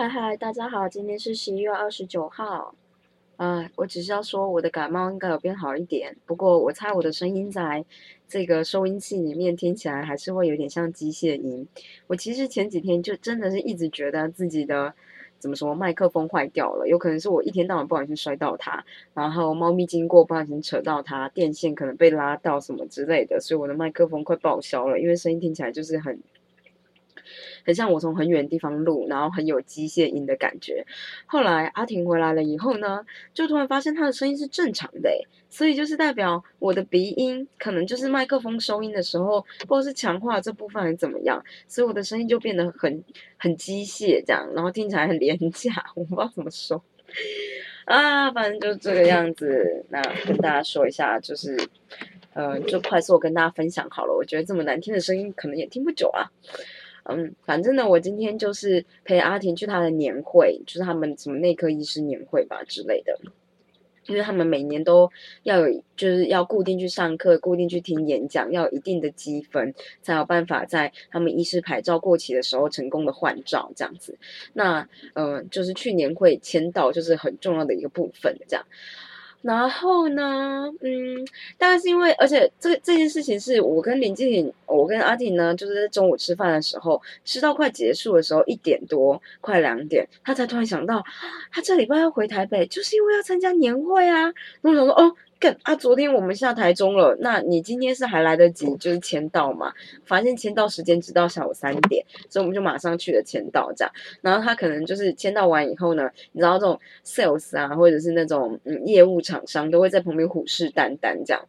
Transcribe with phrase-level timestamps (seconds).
[0.00, 2.74] 嗨嗨，大家好，今天是十一月二十九号。
[3.36, 7.84] 啊，我只是要说我的感冒应该有变好一点，不过我猜我的声音在
[8.26, 11.68] 这个收音器里面听起来还是会有点像机械音。
[12.06, 14.94] 我其实前几天就真的是一直觉得自己的
[15.38, 18.82] 怎么说麦克风坏掉了，有可能是我一天到晚不小心摔到它，
[19.12, 26.18] 然后猫咪经过不小心扯到它，电线可能被拉到什么之类的，所以我的麦克风快报销了，因为声音听起来就是很。
[27.64, 30.84] 很像我从很远的地方录，然后很有机械音的感觉。
[31.26, 35.10] 后来阿婷回来了以后呢，就突然发现她的声音是正常的，
[35.48, 43.02] 所以就是代表我的鼻音可能就是麦克风收音的时候，或者是强化这部分还是怎么样，所以我的声音就变得很
[43.36, 46.82] 很机械这样，然后听起来很廉价，我不知道怎么说
[47.86, 49.84] 啊，反正就这个样子。
[49.88, 51.58] 那跟大家说一下，就是
[52.34, 54.14] 呃，就快速跟大家分享好了。
[54.14, 56.30] 我觉得这么难听的声音，可能也听不久啊。
[57.04, 63.18] 嗯，反正呢，我今天就是陪阿婷去她的年会，就是他们什么内科医师年会吧之类的，
[64.06, 65.10] 因为他们每年都
[65.44, 74.18] 要有，就是要固定去上课，固定去听演讲，要有一定的积分，才有办法在他们医师牌照过期的时候成功的换照这样子。
[74.52, 78.66] 那嗯，就是去年会签到，就是很重要的一个部分这样。
[79.42, 81.24] 然后呢，嗯，
[81.56, 91.02] 大概是因为，而且这这件事情是我跟林静颖，我跟阿婷呢，就是在中午吃饭的时候，吃到快结束的时候，一点多，快两点，他才突然想到，
[91.50, 94.32] 他这礼拜要回台北，就是因为要参加年会啊。
[94.62, 95.16] 我想说，哦。
[95.62, 95.74] 啊！
[95.74, 99.72] 昨天我们下台中了，那你今天是还来得及，就是签到嘛？
[100.04, 103.90] 发现签到时间直到下午三点，所以我们就马上去了签到这样。
[104.20, 111.42] 然后他可能就是签到完以后呢，你知道这种 sales 啊，或者是那种嗯业务厂商都会在旁边虎视眈眈这样。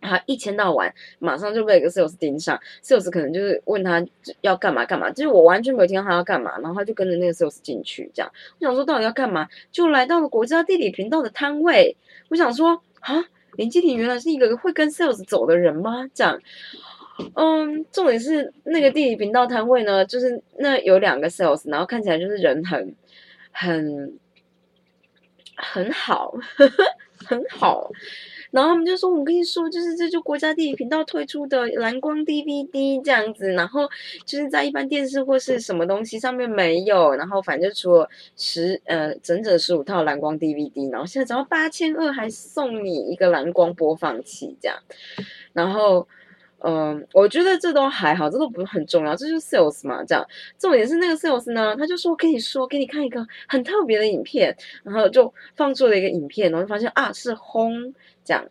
[0.00, 4.02] 他一签到完，马上就被一个 sales 盯上，sales 可能就是问他
[4.40, 8.32] 要干嘛干嘛，就是我完全没有听到他要干嘛，然后他就跟着那个 sales 进去这样。
[8.58, 11.96] 我想说到底要干嘛，就来到了国家地理频道的摊位，
[12.30, 12.82] 我想说。
[13.00, 13.24] 啊，
[13.56, 16.08] 林继廷原来是一个会跟 sales 走的人吗？
[16.14, 16.40] 这样，
[17.34, 22.94] 嗯，重点是那个地理频道摊位呢，就是那有两个 sales，然后看起来就是人很
[23.50, 24.18] 很
[25.56, 26.84] 很好，呵呵
[27.24, 27.90] 很好。
[28.50, 33.88] 然后他们就说：“我跟你说，就是这就国家地理频道推出的蓝光 DVD 这样子，然后
[34.24, 44.76] 就是在一般电视或是什么东西上面没有，然后反正就除了十呃整整十五套蓝光 DVD，然后现在只要八千二，还送你一个蓝光播放器这样。
[45.52, 46.08] 然后
[46.62, 50.26] 嗯，我觉得这都还好，这都不是很重要，这就是 sales 嘛，这样。
[50.58, 58.46] 重点是那个 sales 呢，他就说跟你说，给你看一个很特别的影片，然后就放出了一个影片，然后发现啊是轰。”这样，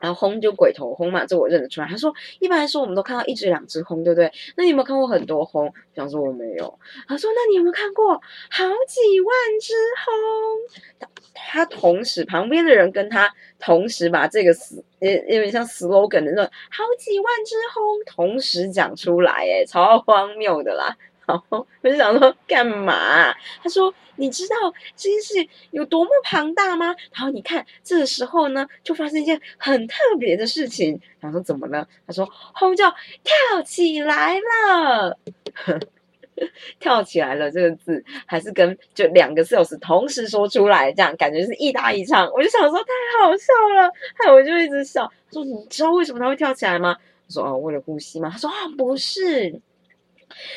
[0.00, 1.86] 然后轰就鬼头轰嘛，这我认得出来。
[1.86, 4.30] 他说，一般来说我们都看到一只两只轰，对不对？
[4.56, 5.72] 那你有没有看过很多轰？
[5.96, 6.78] 想说我没有。
[7.08, 9.72] 他说，那你有没有看过好几万只
[10.04, 11.08] 轰？
[11.54, 20.96] 他同时旁边的人跟他同时把这个死，有有点像 slogan 的那种，好几万只轰同时讲出来，哎，超荒谬的啦。
[21.26, 23.32] 然后我就想说干嘛？
[23.62, 24.56] 他说：“你知道
[24.96, 31.00] 这件事有多么庞大吗？”然后你看，这个时候呢，就发生一件很特别的事情。
[31.20, 31.88] 然后说怎么了？
[32.06, 32.90] 他说：“轰叫
[33.22, 35.18] 跳起来了，
[36.80, 42.26] 跳起来了。”这个字还是跟就两个 sales 同时说出来，这样感觉是一搭一唱。
[42.32, 45.10] 我就想说太好笑了，害我就一直笑。
[45.32, 46.96] 说：“你知道为什么他会跳起来吗？”
[47.26, 49.60] 我说：“哦，为了呼吸吗？”他说：“啊，不是。”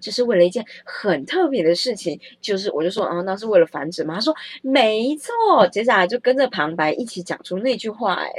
[0.00, 4.14] 就是为了一件很特别的事情，就是我就说，啊，那是为了繁殖吗？
[4.14, 8.30] 他说没错，接下来就跟着旁白一起讲出那句话，哎，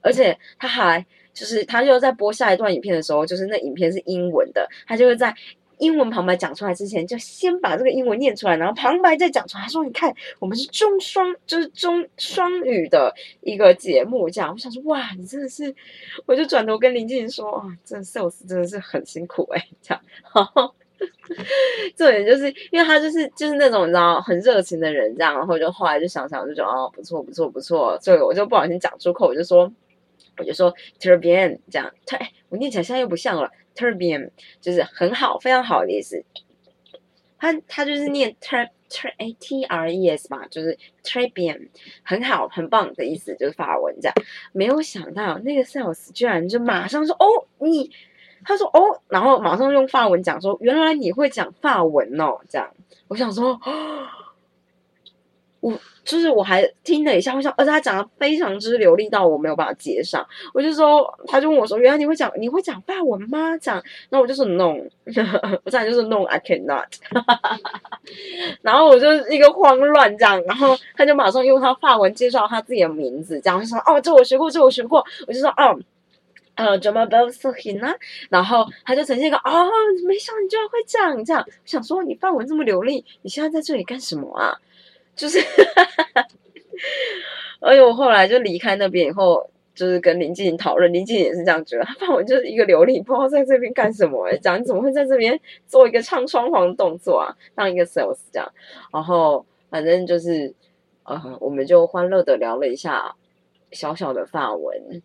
[0.00, 1.04] 而且他还
[1.34, 5.34] 就是他就在播下一段影片的时候，就是那影片是英文的，他就会在。
[5.82, 9.64] 英文旁白讲出来之前，就先把这个英文念出来，然后旁白再讲出来。
[9.64, 15.74] 他说：“你看，我们是中双，就是中双语的一个节目。”这样，我想说：“哇，你真的是……”
[16.24, 20.00] 我就转头跟林静说：“啊，这 sales 真的是很辛苦哎。”这样，
[21.96, 29.72] 重点就是因为他就是就是那种你知道很热情的人，这样，然后就后来就想想，就觉得哦，不错不错不错，所以我就不小心讲出口，我就说，
[30.38, 33.50] 我就说 turbian 这样，他哎，我念起来现在又不像了。
[33.74, 34.30] Turbian
[34.60, 36.24] 就是很好，非常好的意思。
[37.38, 41.68] 他他就是念 tur tur a t r e s 吧，就是 Turbian
[42.02, 44.14] 很好，很棒的意思，就是法文这样。
[44.52, 47.26] 没有想到那个 sales 居然就马上说：“哦，
[47.58, 47.90] 你。”
[48.44, 52.72] 他说：“哦。”然后马上用法文讲说：“原来你会讲法文哦。”这样，
[53.08, 53.58] 我想说，
[55.62, 55.72] 我
[56.04, 60.26] 就是我还听了一下，我想，而且他讲的非常之流利到我没有办法接上。
[60.52, 63.80] 我就说，他就问我说：“原来你会讲，你会讲法文吗？”讲，
[64.10, 64.74] 那我就说 “no”，
[65.62, 66.88] 我这样就是 “no”，I cannot。
[68.60, 75.78] 然后我就一个慌乱这样，然后他就马上用他法文介绍他自己的名字，这样就说：“哦，这我学过，这我学过。”我就说：“哦。”
[76.54, 77.94] 呃，怎么不是很呢？
[78.28, 79.70] 然后他就呈现一个哦，
[80.06, 81.42] 没想到你居然会讲这样。
[81.46, 84.54] 我想说，你范文这么流利，你现在在这里干什么啊？
[85.14, 85.38] 就是，
[87.60, 94.32] 而且我后来就离开那边以后，就是跟林静讨论，林静也是这样觉得，他法文就是一个流利，不知道在这边干什么。
[94.38, 97.36] 讲你怎么会在这边做一个唱双簧的动作啊？
[97.54, 98.52] 当一个 sales 这样。
[98.92, 100.52] 然后反正就是，
[101.04, 103.14] 呃，我们就欢乐的聊了一下
[103.70, 105.02] 小小的发文。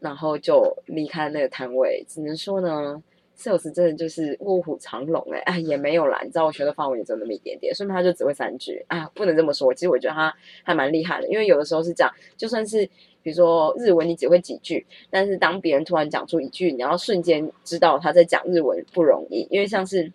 [0.00, 3.02] 然后就离开那个摊位，只能说呢
[3.40, 9.72] ，sales 真的就是卧虎藏龙哎，哎也没有啦，你知道我学的范围也只有那么一点点，所以他就只会三句啊，不能这么说。
[9.72, 12.84] 其实我觉得他还蛮厉害的，因为有的时候是这样，就算是
[13.22, 20.12] 比如说日文你只会几句，但是当别人突然讲出一句，你要瞬间知道他在讲日文不容易，因为像是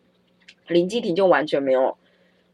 [0.68, 1.98] 林基廷就完全没有。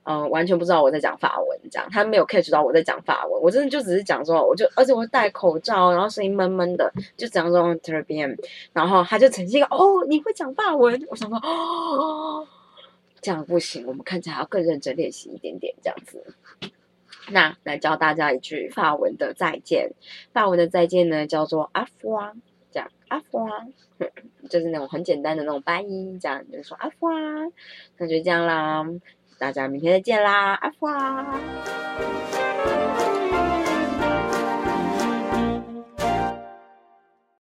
[0.03, 3.39] 嗯，完全不知道我在讲法文，这样他没有 catch 到我在讲法文。
[3.42, 8.33] 我真的就只是讲说，我就而且我戴口罩，然后声音闷闷的，就讲说 t r b m
[8.74, 11.00] 然后他就呈现哦，你会讲法文？
[11.09, 12.48] 我想说哦，
[13.21, 16.36] 这样不行，我们看起来要更认真练习一点点，这样子。
[17.30, 19.94] 那来教大家一句法文的再见，
[20.33, 22.33] 法文的再见呢叫做阿福啊，
[22.71, 23.68] 这样阿福啊，
[24.50, 27.13] 就是那种很简单的那种拜音，这样就说阿福啊，
[27.97, 28.83] 那就这样啦。
[29.41, 31.25] 大家明天再见啦，阿花。